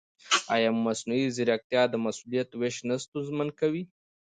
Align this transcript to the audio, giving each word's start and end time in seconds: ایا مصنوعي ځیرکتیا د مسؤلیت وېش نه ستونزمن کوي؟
ایا 0.55 0.69
مصنوعي 0.85 1.25
ځیرکتیا 1.35 1.83
د 1.89 1.95
مسؤلیت 2.05 2.49
وېش 2.59 2.75
نه 2.89 2.95
ستونزمن 3.03 3.49
کوي؟ 3.59 3.83